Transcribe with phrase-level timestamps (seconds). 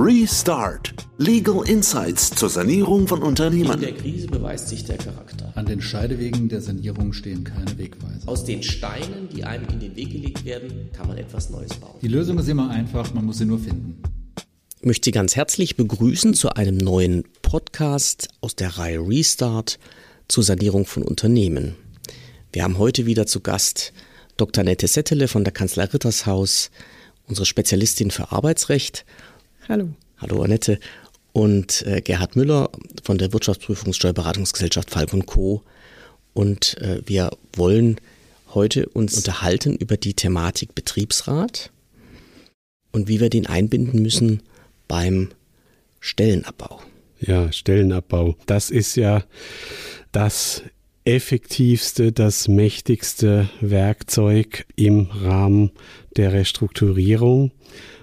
[0.00, 0.94] Restart.
[1.16, 3.72] Legal Insights zur Sanierung von Unternehmen.
[3.72, 5.50] In der Krise beweist sich der Charakter.
[5.56, 8.28] An den Scheidewegen der Sanierung stehen keine Wegweiser.
[8.28, 11.96] Aus den Steinen, die einem in den Weg gelegt werden, kann man etwas Neues bauen.
[12.00, 14.00] Die Lösung ist immer einfach, man muss sie nur finden.
[14.78, 19.80] Ich möchte Sie ganz herzlich begrüßen zu einem neuen Podcast aus der Reihe Restart
[20.28, 21.74] zur Sanierung von Unternehmen.
[22.52, 23.92] Wir haben heute wieder zu Gast
[24.36, 24.62] Dr.
[24.62, 26.70] Nette Settele von der Kanzlei Rittershaus,
[27.26, 29.04] unsere Spezialistin für Arbeitsrecht
[29.68, 29.90] Hallo.
[30.16, 30.80] Hallo Annette.
[31.32, 32.70] Und äh, Gerhard Müller
[33.02, 35.62] von der Wirtschaftsprüfungssteuerberatungsgesellschaft Falk Co.
[36.32, 38.00] Und äh, wir wollen
[38.54, 41.70] heute uns unterhalten über die Thematik Betriebsrat
[42.92, 44.42] und wie wir den einbinden müssen
[44.88, 45.28] beim
[46.00, 46.80] Stellenabbau.
[47.20, 48.36] Ja, Stellenabbau.
[48.46, 49.22] Das ist ja
[50.12, 50.62] das
[51.04, 55.72] effektivste, das mächtigste Werkzeug im Rahmen
[56.16, 57.50] der Restrukturierung,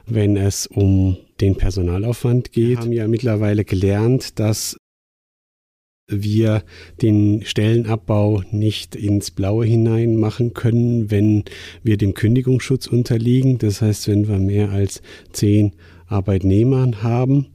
[0.08, 2.70] wenn es um den Personalaufwand geht.
[2.70, 4.78] Wir haben ja mittlerweile gelernt, dass
[6.08, 6.64] wir
[7.02, 11.44] den Stellenabbau nicht ins Blaue hinein machen können, wenn
[11.84, 13.58] wir dem Kündigungsschutz unterliegen.
[13.58, 15.74] Das heißt, wenn wir mehr als zehn
[16.08, 17.48] Arbeitnehmern haben,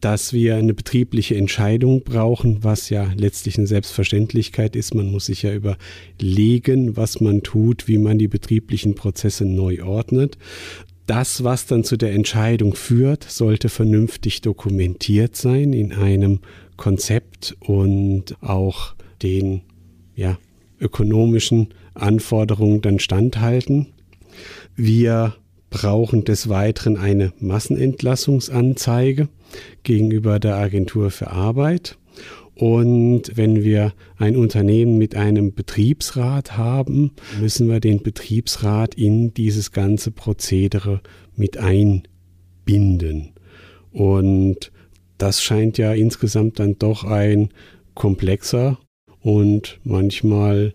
[0.00, 4.94] dass wir eine betriebliche Entscheidung brauchen, was ja letztlich eine Selbstverständlichkeit ist.
[4.94, 10.36] Man muss sich ja überlegen, was man tut, wie man die betrieblichen Prozesse neu ordnet
[11.06, 16.40] das, was dann zu der Entscheidung führt, sollte vernünftig dokumentiert sein in einem
[16.76, 19.62] Konzept und auch den
[20.14, 20.38] ja,
[20.80, 23.88] ökonomischen Anforderungen dann standhalten.
[24.76, 25.34] Wir
[25.70, 29.28] brauchen des Weiteren eine Massenentlassungsanzeige
[29.82, 31.98] gegenüber der Agentur für Arbeit.
[32.56, 39.72] Und wenn wir ein Unternehmen mit einem Betriebsrat haben, müssen wir den Betriebsrat in dieses
[39.72, 41.00] ganze Prozedere
[41.34, 43.32] mit einbinden.
[43.90, 44.70] Und
[45.18, 47.48] das scheint ja insgesamt dann doch ein
[47.94, 48.78] komplexer
[49.20, 50.74] und manchmal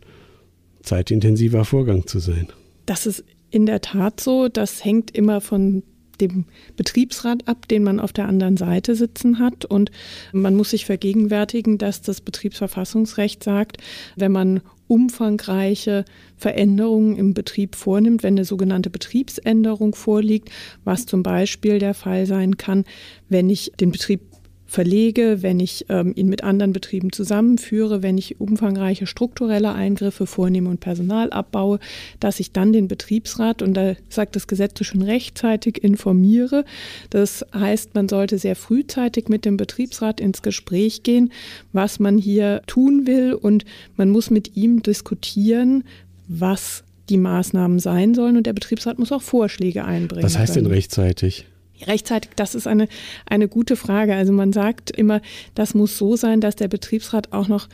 [0.82, 2.48] zeitintensiver Vorgang zu sein.
[2.86, 4.48] Das ist in der Tat so.
[4.48, 5.84] Das hängt immer von
[6.22, 9.66] dem Betriebsrat ab, den man auf der anderen Seite sitzen hat.
[9.66, 9.92] Und
[10.32, 13.78] man muss sich vergegenwärtigen, dass das Betriebsverfassungsrecht sagt,
[14.16, 16.04] wenn man umfangreiche
[16.36, 20.50] Veränderungen im Betrieb vornimmt, wenn eine sogenannte Betriebsänderung vorliegt,
[20.84, 22.86] was zum Beispiel der Fall sein kann,
[23.30, 24.22] wenn ich den Betrieb
[24.70, 30.70] verlege, wenn ich ähm, ihn mit anderen Betrieben zusammenführe, wenn ich umfangreiche strukturelle Eingriffe vornehme
[30.70, 31.80] und Personal abbaue,
[32.20, 36.66] dass ich dann den Betriebsrat, und da sagt das Gesetz schon rechtzeitig, informiere.
[37.10, 41.32] Das heißt, man sollte sehr frühzeitig mit dem Betriebsrat ins Gespräch gehen,
[41.74, 43.66] was man hier tun will und
[43.98, 45.84] man muss mit ihm diskutieren,
[46.28, 50.24] was die Maßnahmen sein sollen und der Betriebsrat muss auch Vorschläge einbringen.
[50.24, 50.66] Was heißt können.
[50.66, 51.48] denn rechtzeitig?
[51.86, 52.88] Rechtzeitig, das ist eine,
[53.26, 54.16] eine gute Frage.
[54.16, 55.22] Also man sagt immer,
[55.56, 57.68] das muss so sein, dass der Betriebsrat auch noch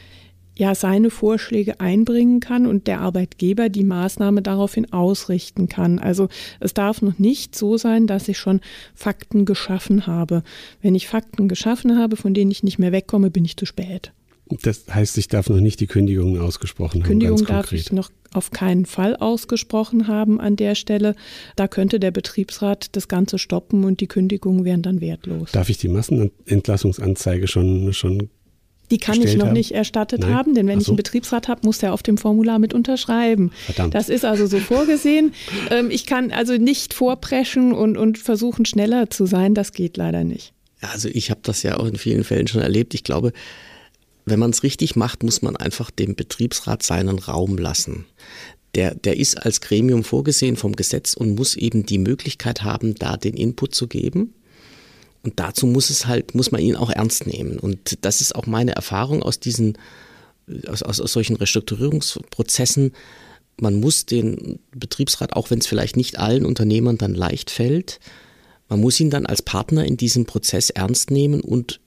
[0.58, 6.00] ja seine Vorschläge einbringen kann und der Arbeitgeber die Maßnahme daraufhin ausrichten kann.
[6.00, 6.30] Also
[6.60, 8.62] es darf noch nicht so sein, dass ich schon
[8.94, 10.44] Fakten geschaffen habe.
[10.82, 14.14] Wenn ich Fakten geschaffen habe, von denen ich nicht mehr wegkomme, bin ich zu spät.
[14.48, 17.08] Das heißt, ich darf noch nicht die Kündigung ausgesprochen haben.
[17.08, 21.16] Kündigung darf ich noch auf keinen Fall ausgesprochen haben an der Stelle.
[21.56, 25.52] Da könnte der Betriebsrat das Ganze stoppen und die Kündigungen wären dann wertlos.
[25.52, 28.30] Darf ich die Massenentlassungsanzeige schon, schon
[28.92, 29.54] die kann ich noch haben?
[29.54, 30.34] nicht erstattet Nein?
[30.34, 30.84] haben, denn wenn so.
[30.84, 33.52] ich einen Betriebsrat habe, muss der auf dem Formular mit unterschreiben.
[33.66, 33.96] Verdammt.
[33.96, 35.34] Das ist also so vorgesehen.
[35.72, 39.56] Ähm, ich kann also nicht vorpreschen und, und versuchen, schneller zu sein.
[39.56, 40.54] Das geht leider nicht.
[40.82, 42.94] Also ich habe das ja auch in vielen Fällen schon erlebt.
[42.94, 43.32] Ich glaube,
[44.26, 48.06] wenn man es richtig macht, muss man einfach dem Betriebsrat seinen Raum lassen.
[48.74, 53.16] Der, der ist als Gremium vorgesehen vom Gesetz und muss eben die Möglichkeit haben, da
[53.16, 54.34] den Input zu geben.
[55.24, 57.58] Und dazu muss es halt, muss man ihn auch ernst nehmen.
[57.58, 59.78] Und das ist auch meine Erfahrung aus diesen,
[60.68, 62.92] aus, aus, aus solchen Restrukturierungsprozessen.
[63.60, 68.00] Man muss den Betriebsrat, auch wenn es vielleicht nicht allen Unternehmern dann leicht fällt,
[68.68, 71.80] man muss ihn dann als Partner in diesem Prozess ernst nehmen und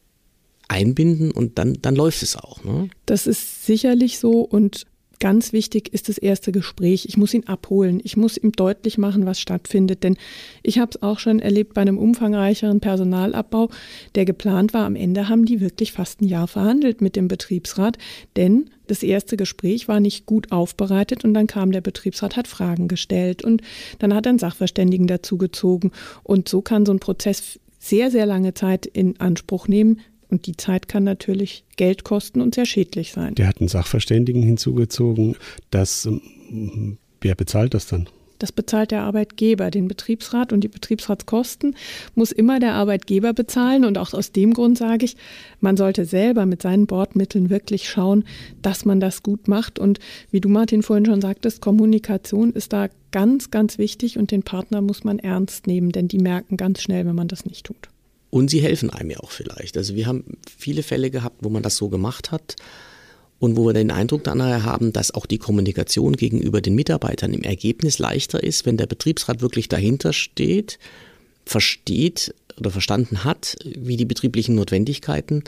[0.68, 2.62] einbinden und dann, dann läuft es auch.
[2.64, 2.88] Ne?
[3.06, 4.86] Das ist sicherlich so und
[5.20, 7.06] ganz wichtig ist das erste Gespräch.
[7.06, 8.00] Ich muss ihn abholen.
[8.04, 10.04] Ich muss ihm deutlich machen, was stattfindet.
[10.04, 10.16] Denn
[10.62, 13.68] ich habe es auch schon erlebt bei einem umfangreicheren Personalabbau,
[14.14, 14.84] der geplant war.
[14.84, 17.98] Am Ende haben die wirklich fast ein Jahr verhandelt mit dem Betriebsrat,
[18.36, 22.88] denn das erste Gespräch war nicht gut aufbereitet und dann kam der Betriebsrat, hat Fragen
[22.88, 23.60] gestellt und
[23.98, 25.92] dann hat er einen Sachverständigen dazugezogen.
[26.22, 30.00] Und so kann so ein Prozess sehr, sehr lange Zeit in Anspruch nehmen,
[30.30, 33.34] und die Zeit kann natürlich Geld kosten und sehr schädlich sein.
[33.34, 35.36] Der hat einen Sachverständigen hinzugezogen.
[35.70, 38.08] Das, ähm, wer bezahlt das dann?
[38.38, 39.70] Das bezahlt der Arbeitgeber.
[39.70, 41.74] Den Betriebsrat und die Betriebsratskosten
[42.14, 43.84] muss immer der Arbeitgeber bezahlen.
[43.84, 45.16] Und auch aus dem Grund sage ich,
[45.60, 48.24] man sollte selber mit seinen Bordmitteln wirklich schauen,
[48.62, 49.78] dass man das gut macht.
[49.78, 49.98] Und
[50.30, 54.82] wie du, Martin, vorhin schon sagtest, Kommunikation ist da ganz, ganz wichtig und den Partner
[54.82, 57.88] muss man ernst nehmen, denn die merken ganz schnell, wenn man das nicht tut.
[58.30, 59.76] Und sie helfen einem ja auch vielleicht.
[59.76, 60.24] Also wir haben
[60.56, 62.56] viele Fälle gehabt, wo man das so gemacht hat
[63.38, 67.42] und wo wir den Eindruck dann haben, dass auch die Kommunikation gegenüber den Mitarbeitern im
[67.42, 70.78] Ergebnis leichter ist, wenn der Betriebsrat wirklich dahinter steht,
[71.44, 75.44] versteht oder verstanden hat, wie die betrieblichen Notwendigkeiten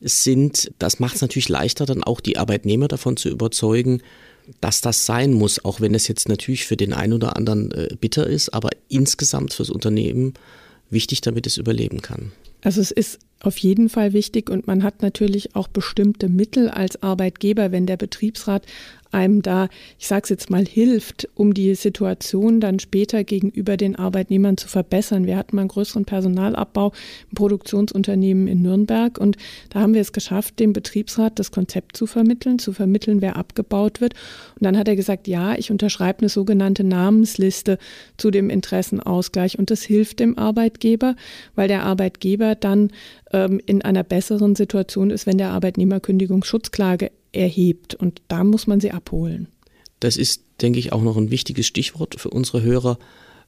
[0.00, 0.72] sind.
[0.78, 4.02] Das macht es natürlich leichter, dann auch die Arbeitnehmer davon zu überzeugen,
[4.60, 7.88] dass das sein muss, auch wenn es jetzt natürlich für den einen oder anderen äh,
[8.00, 10.34] bitter ist, aber insgesamt fürs Unternehmen
[10.90, 12.32] wichtig, damit es überleben kann.
[12.62, 17.02] Also es ist auf jeden Fall wichtig und man hat natürlich auch bestimmte Mittel als
[17.02, 18.66] Arbeitgeber, wenn der Betriebsrat
[19.12, 19.68] einem da,
[19.98, 24.68] ich sage es jetzt mal, hilft, um die Situation dann später gegenüber den Arbeitnehmern zu
[24.68, 25.26] verbessern.
[25.26, 26.92] Wir hatten mal einen größeren Personalabbau
[27.30, 29.36] im Produktionsunternehmen in Nürnberg und
[29.70, 34.00] da haben wir es geschafft, dem Betriebsrat das Konzept zu vermitteln, zu vermitteln, wer abgebaut
[34.00, 34.14] wird.
[34.54, 37.78] Und dann hat er gesagt, ja, ich unterschreibe eine sogenannte Namensliste
[38.16, 41.16] zu dem Interessenausgleich und das hilft dem Arbeitgeber,
[41.54, 42.90] weil der Arbeitgeber dann
[43.32, 47.94] ähm, in einer besseren Situation ist, wenn der Arbeitnehmer Kündigungsschutzklage erhebt.
[47.94, 49.48] Und da muss man sie abholen.
[50.00, 52.98] Das ist, denke ich, auch noch ein wichtiges Stichwort für unsere Hörer.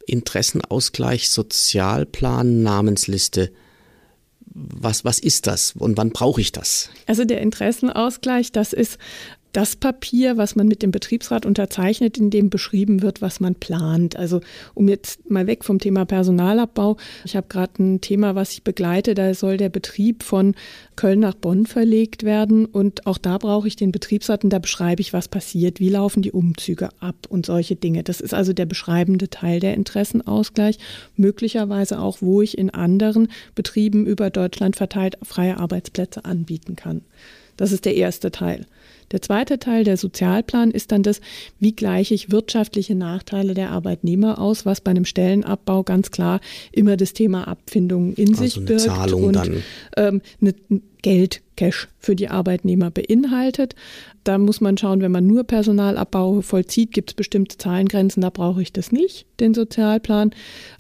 [0.07, 3.53] Interessenausgleich, Sozialplan, Namensliste.
[4.47, 6.91] Was, was ist das und wann brauche ich das?
[7.07, 8.99] Also der Interessenausgleich, das ist
[9.53, 14.17] das Papier, was man mit dem Betriebsrat unterzeichnet, in dem beschrieben wird, was man plant.
[14.17, 14.41] Also
[14.75, 16.97] um jetzt mal weg vom Thema Personalabbau.
[17.25, 19.15] Ich habe gerade ein Thema, was ich begleite.
[19.15, 20.55] Da soll der Betrieb von
[20.97, 22.67] Köln nach Bonn verlegt werden.
[22.67, 26.23] Und auch da brauche ich den Betriebsrat und da beschreibe ich, was passiert, wie laufen
[26.23, 28.03] die Umzüge ab und solche Dinge.
[28.03, 30.79] Das ist also der beschreibende Teil der Interessenausgleich.
[31.17, 37.03] Möglicherweise auch, wo ich in anderen Betrieben über Deutschland verteilt freie Arbeitsplätze anbieten kann.
[37.57, 38.67] Das ist der erste Teil.
[39.11, 41.21] Der zweite Teil, der Sozialplan, ist dann das,
[41.59, 46.41] wie gleiche ich wirtschaftliche Nachteile der Arbeitnehmer aus, was bei einem Stellenabbau ganz klar
[46.73, 49.63] immer das Thema Abfindung in also sich birgt Zahlung und dann.
[49.97, 50.55] Ähm, eine
[51.03, 53.75] Geld, Cash für die Arbeitnehmer beinhaltet.
[54.23, 58.63] Da muss man schauen, wenn man nur Personalabbau vollzieht, gibt es bestimmte Zahlengrenzen, da brauche
[58.63, 60.31] ich das nicht, den Sozialplan.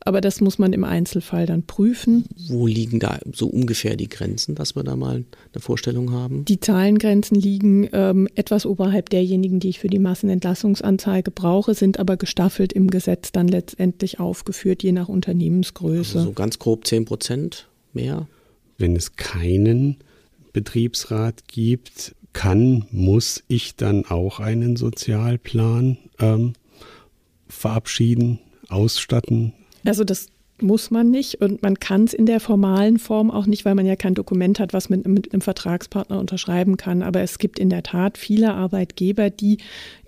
[0.01, 2.27] Aber das muss man im Einzelfall dann prüfen.
[2.49, 6.45] Wo liegen da so ungefähr die Grenzen, dass wir da mal eine Vorstellung haben?
[6.45, 12.17] Die Zahlengrenzen liegen ähm, etwas oberhalb derjenigen, die ich für die Massenentlassungsanzeige brauche, sind aber
[12.17, 16.19] gestaffelt im Gesetz dann letztendlich aufgeführt, je nach Unternehmensgröße.
[16.19, 18.29] Also so ganz grob 10 Prozent mehr?
[18.77, 19.97] Wenn es keinen
[20.53, 26.53] Betriebsrat gibt, kann, muss ich dann auch einen Sozialplan ähm,
[27.49, 29.53] verabschieden, ausstatten?
[29.85, 30.29] Also das
[30.61, 33.87] muss man nicht und man kann es in der formalen Form auch nicht, weil man
[33.87, 37.03] ja kein Dokument hat, was man mit einem Vertragspartner unterschreiben kann.
[37.03, 39.59] Aber es gibt in der Tat viele Arbeitgeber, die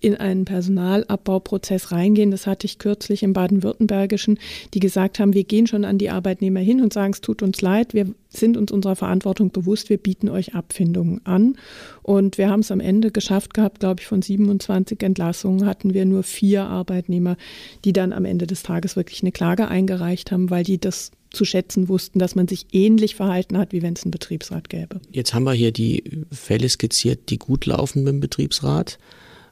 [0.00, 2.30] in einen Personalabbauprozess reingehen.
[2.30, 4.38] Das hatte ich kürzlich im Baden-Württembergischen,
[4.74, 7.60] die gesagt haben, wir gehen schon an die Arbeitnehmer hin und sagen, es tut uns
[7.60, 11.56] leid, wir sind uns unserer Verantwortung bewusst, wir bieten euch Abfindungen an.
[12.02, 16.04] Und wir haben es am Ende geschafft gehabt, glaube ich, von 27 Entlassungen hatten wir
[16.04, 17.36] nur vier Arbeitnehmer,
[17.84, 21.44] die dann am Ende des Tages wirklich eine Klage eingereicht haben, weil die das zu
[21.44, 25.00] schätzen wussten, dass man sich ähnlich verhalten hat, wie wenn es einen Betriebsrat gäbe.
[25.12, 28.98] Jetzt haben wir hier die Fälle skizziert, die gut laufen mit dem Betriebsrat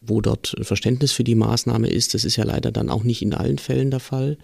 [0.01, 2.15] wo dort Verständnis für die Maßnahme ist.
[2.15, 4.39] Das ist ja leider dann auch nicht in allen Fällen der Fall.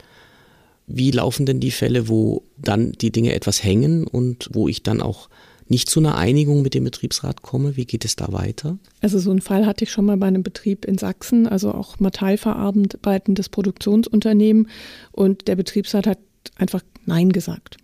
[0.87, 5.01] Wie laufen denn die Fälle, wo dann die Dinge etwas hängen und wo ich dann
[5.01, 5.29] auch
[5.67, 7.77] nicht zu einer Einigung mit dem Betriebsrat komme?
[7.77, 8.79] Wie geht es da weiter?
[9.01, 12.01] Also so einen Fall hatte ich schon mal bei einem Betrieb in Sachsen, also auch
[12.01, 14.69] metallverarbeitendes Produktionsunternehmen
[15.13, 16.19] und der Betriebsrat hat
[16.57, 17.79] einfach Nein gesagt.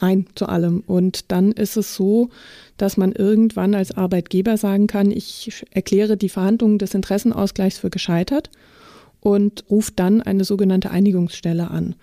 [0.00, 0.82] Nein zu allem.
[0.86, 2.30] Und dann ist es so,
[2.76, 8.50] dass man irgendwann als Arbeitgeber sagen kann, ich erkläre die Verhandlungen des Interessenausgleichs für gescheitert
[9.20, 11.94] und ruft dann eine sogenannte Einigungsstelle an.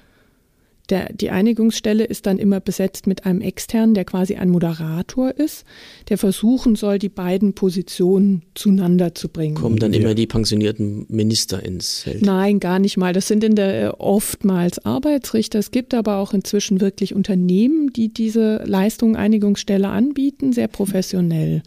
[0.89, 5.65] Der, die Einigungsstelle ist dann immer besetzt mit einem externen, der quasi ein Moderator ist,
[6.09, 9.55] der versuchen soll, die beiden Positionen zueinander zu bringen.
[9.55, 12.23] Kommen dann immer die pensionierten Minister ins Feld?
[12.23, 13.13] Nein, gar nicht mal.
[13.13, 15.59] Das sind in der äh, oftmals Arbeitsrichter.
[15.59, 21.61] Es gibt aber auch inzwischen wirklich Unternehmen, die diese Leistung Einigungsstelle anbieten, sehr professionell.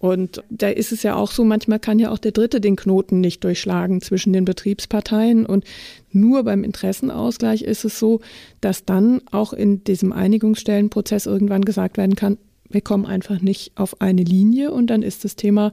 [0.00, 3.20] Und da ist es ja auch so, manchmal kann ja auch der Dritte den Knoten
[3.20, 5.44] nicht durchschlagen zwischen den Betriebsparteien.
[5.44, 5.64] Und
[6.12, 8.20] nur beim Interessenausgleich ist es so,
[8.60, 12.38] dass dann auch in diesem Einigungsstellenprozess irgendwann gesagt werden kann,
[12.70, 15.72] wir kommen einfach nicht auf eine Linie und dann ist das Thema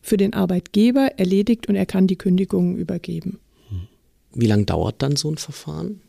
[0.00, 3.40] für den Arbeitgeber erledigt und er kann die Kündigungen übergeben.
[4.32, 6.02] Wie lange dauert dann so ein Verfahren?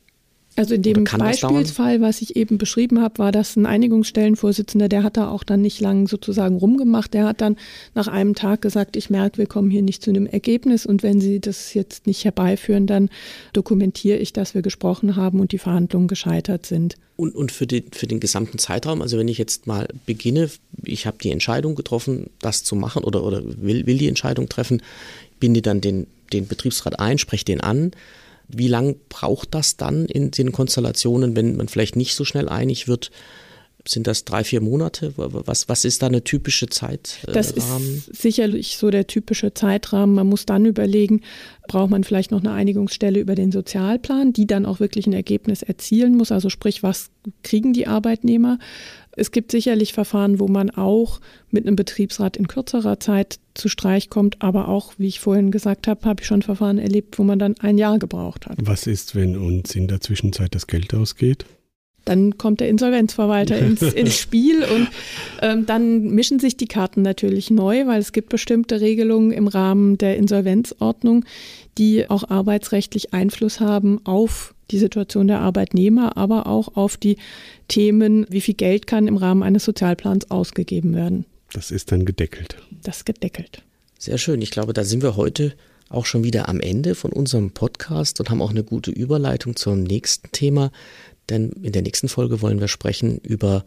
[0.58, 5.16] Also in dem Beispielsfall, was ich eben beschrieben habe, war das ein Einigungsstellenvorsitzender, der hat
[5.16, 7.14] da auch dann nicht lang sozusagen rumgemacht.
[7.14, 7.56] Der hat dann
[7.96, 11.22] nach einem Tag gesagt, ich merke, wir kommen hier nicht zu einem Ergebnis und wenn
[11.22, 13.10] Sie das jetzt nicht herbeiführen, dann
[13.54, 16.98] dokumentiere ich, dass wir gesprochen haben und die Verhandlungen gescheitert sind.
[17.16, 20.50] Und, und für, den, für den gesamten Zeitraum, also wenn ich jetzt mal beginne,
[20.84, 24.82] ich habe die Entscheidung getroffen, das zu machen oder, oder will, will die Entscheidung treffen,
[25.40, 27.92] binde dann den, den Betriebsrat ein, spreche den an
[28.54, 32.88] wie lange braucht das dann in den Konstellationen, wenn man vielleicht nicht so schnell einig
[32.88, 33.12] wird?
[33.88, 35.14] Sind das drei, vier Monate?
[35.16, 37.34] Was, was ist da eine typische Zeitrahmen?
[37.34, 37.66] Das ist
[38.16, 40.14] sicherlich so der typische Zeitrahmen.
[40.14, 41.22] Man muss dann überlegen,
[41.68, 45.64] braucht man vielleicht noch eine Einigungsstelle über den Sozialplan, die dann auch wirklich ein Ergebnis
[45.64, 46.32] erzielen muss.
[46.32, 47.10] Also sprich, was
[47.42, 48.60] kriegen die Arbeitnehmer?
[49.16, 54.10] Es gibt sicherlich Verfahren, wo man auch mit einem Betriebsrat in kürzerer Zeit zu Streich
[54.10, 57.38] kommt, aber auch, wie ich vorhin gesagt habe, habe ich schon Verfahren erlebt, wo man
[57.38, 58.58] dann ein Jahr gebraucht hat.
[58.62, 61.46] Was ist, wenn uns in der Zwischenzeit das Geld ausgeht?
[62.06, 64.88] Dann kommt der Insolvenzverwalter ins, ins Spiel und
[65.42, 69.98] ähm, dann mischen sich die Karten natürlich neu, weil es gibt bestimmte Regelungen im Rahmen
[69.98, 71.26] der Insolvenzordnung,
[71.78, 77.18] die auch arbeitsrechtlich Einfluss haben auf die Situation der Arbeitnehmer, aber auch auf die
[77.68, 81.26] Themen, wie viel Geld kann im Rahmen eines Sozialplans ausgegeben werden.
[81.54, 82.58] Das ist dann gedeckelt.
[82.84, 83.64] Das ist gedeckelt.
[84.00, 84.42] Sehr schön.
[84.42, 85.54] Ich glaube, da sind wir heute
[85.90, 89.84] auch schon wieder am Ende von unserem Podcast und haben auch eine gute Überleitung zum
[89.84, 90.72] nächsten Thema.
[91.30, 93.66] Denn in der nächsten Folge wollen wir sprechen über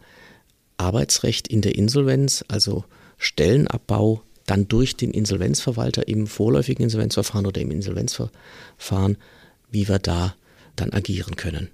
[0.77, 2.83] Arbeitsrecht in der Insolvenz, also
[3.17, 9.17] Stellenabbau dann durch den Insolvenzverwalter im vorläufigen Insolvenzverfahren oder im Insolvenzverfahren,
[9.71, 10.35] wie wir da
[10.75, 11.69] dann agieren können.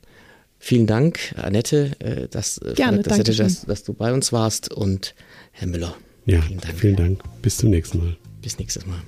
[0.59, 5.15] Vielen Dank, Annette, äh, dass, äh, Gerne, dass, dass, dass, du bei uns warst und
[5.51, 5.95] Herr Müller.
[6.25, 6.79] Ja, vielen Dank.
[6.79, 7.23] Vielen Dank.
[7.41, 8.17] Bis zum nächsten Mal.
[8.41, 9.01] Bis nächstes Mal.